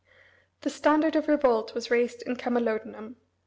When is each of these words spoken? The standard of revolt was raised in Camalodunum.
The 0.61 0.71
standard 0.71 1.15
of 1.15 1.27
revolt 1.27 1.75
was 1.75 1.91
raised 1.91 2.23
in 2.23 2.35
Camalodunum. 2.35 3.17